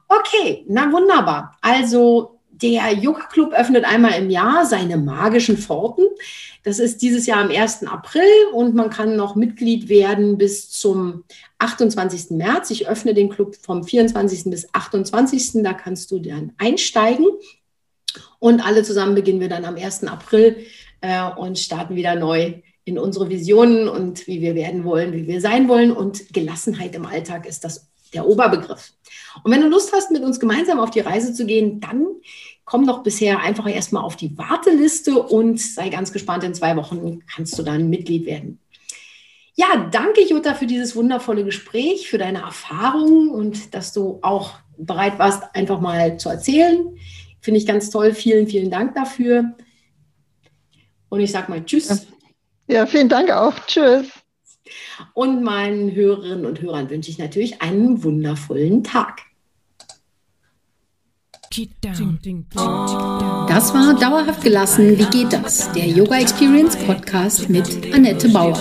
Okay, 0.09 0.65
na 0.69 0.93
wunderbar. 0.93 1.57
Also 1.61 2.38
der 2.63 2.93
Yoga 2.93 3.27
Club 3.27 3.53
öffnet 3.53 3.85
einmal 3.85 4.13
im 4.15 4.31
Jahr 4.31 4.67
seine 4.67 4.97
magischen 4.97 5.57
Pforten. 5.57 6.05
Das 6.65 6.79
ist 6.79 7.03
dieses 7.03 7.27
Jahr 7.27 7.41
am 7.41 7.51
1. 7.51 7.87
April 7.87 8.23
und 8.53 8.75
man 8.75 8.91
kann 8.91 9.17
noch 9.17 9.37
Mitglied 9.37 9.89
werden 9.89 10.39
bis 10.39 10.71
zum 10.71 11.25
28. 11.59 12.31
März. 12.31 12.71
Ich 12.71 12.89
öffne 12.89 13.15
den 13.15 13.29
Club 13.29 13.57
vom 13.57 13.85
24. 13.85 14.45
bis 14.45 14.69
28. 14.73 15.63
Da 15.63 15.73
kannst 15.73 16.11
du 16.11 16.19
dann 16.19 16.53
einsteigen. 16.59 17.27
Und 18.39 18.65
alle 18.65 18.83
zusammen 18.83 19.15
beginnen 19.15 19.41
wir 19.41 19.49
dann 19.49 19.65
am 19.65 19.77
1. 19.77 20.05
April 20.05 20.57
äh, 21.01 21.31
und 21.37 21.59
starten 21.59 21.95
wieder 21.95 22.15
neu 22.17 22.55
in 22.85 22.99
unsere 22.99 23.29
Visionen 23.29 23.89
und 23.89 24.27
wie 24.27 24.41
wir 24.41 24.55
werden 24.55 24.85
wollen, 24.85 25.13
wie 25.13 25.27
wir 25.27 25.41
sein 25.41 25.69
wollen. 25.69 25.93
Und 25.93 26.33
Gelassenheit 26.33 26.95
im 26.95 27.07
Alltag 27.07 27.47
ist 27.47 27.65
das 27.65 27.89
der 28.15 28.27
Oberbegriff. 28.27 28.93
Und 29.43 29.53
wenn 29.53 29.61
du 29.61 29.69
Lust 29.69 29.93
hast, 29.93 30.11
mit 30.11 30.23
uns 30.23 30.41
gemeinsam 30.41 30.81
auf 30.81 30.91
die 30.91 31.01
Reise 31.01 31.33
zu 31.33 31.47
gehen, 31.47 31.81
dann 31.81 32.07
komm 32.65 32.87
doch 32.87 33.03
bisher 33.03 33.41
einfach 33.41 33.69
erstmal 33.69 34.03
auf 34.03 34.17
die 34.17 34.37
Warteliste 34.37 35.23
und 35.23 35.61
sei 35.61 35.89
ganz 35.89 36.13
gespannt. 36.13 36.45
In 36.45 36.55
zwei 36.55 36.77
Wochen 36.77 37.23
kannst 37.35 37.59
du 37.59 37.63
dann 37.63 37.89
Mitglied 37.89 38.27
werden. 38.27 38.61
Ja, 39.55 39.89
danke 39.91 40.23
Jutta 40.23 40.55
für 40.55 40.67
dieses 40.67 40.95
wundervolle 40.95 41.45
Gespräch, 41.45 42.09
für 42.09 42.19
deine 42.19 42.43
Erfahrungen 42.43 43.31
und 43.31 43.75
dass 43.75 43.93
du 43.93 44.19
auch 44.23 44.53
bereit 44.77 45.19
warst, 45.19 45.43
einfach 45.55 45.81
mal 45.81 46.17
zu 46.19 46.29
erzählen. 46.29 46.97
Finde 47.41 47.59
ich 47.59 47.67
ganz 47.67 47.91
toll. 47.91 48.15
Vielen, 48.15 48.47
vielen 48.47 48.71
Dank 48.71 48.95
dafür. 48.95 49.57
Und 51.09 51.21
ich 51.21 51.33
sage 51.33 51.51
mal 51.51 51.65
Tschüss. 51.65 52.07
Ja, 52.69 52.87
vielen 52.87 53.09
Dank 53.09 53.31
auch. 53.31 53.55
Tschüss. 53.67 54.07
Und 55.15 55.43
meinen 55.43 55.95
Hörerinnen 55.95 56.47
und 56.47 56.61
Hörern 56.61 56.91
wünsche 56.91 57.11
ich 57.11 57.19
natürlich 57.19 57.63
einen 57.63 58.03
wundervollen 58.03 58.85
Tag. 58.85 59.23
Das 63.49 63.75
war 63.75 63.95
Dauerhaft 63.99 64.43
gelassen. 64.43 64.99
Wie 64.99 65.07
geht 65.07 65.33
das? 65.33 65.73
Der 65.73 65.87
Yoga 65.87 66.19
Experience 66.21 66.77
Podcast 66.77 67.49
mit 67.49 67.93
Annette 67.93 68.29
Bauer. 68.29 68.59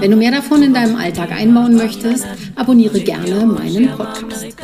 Wenn 0.00 0.10
du 0.10 0.16
mehr 0.16 0.30
davon 0.30 0.62
in 0.62 0.74
deinem 0.74 0.96
Alltag 0.96 1.32
einbauen 1.32 1.76
möchtest, 1.76 2.26
abonniere 2.54 3.00
gerne 3.00 3.46
meinen 3.46 3.88
Podcast. 3.96 4.56